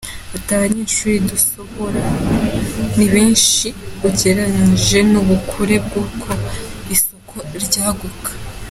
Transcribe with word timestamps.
Ati 0.35 0.49
“Abanyeshuri 0.57 1.17
dusohora 1.31 2.03
ni 2.95 3.07
benshi 3.13 3.67
ugereranyije 4.07 4.99
n’ubukure 5.11 5.75
bw’uko 5.85 6.29
isoko 6.95 7.35
ryaguka. 7.65 8.31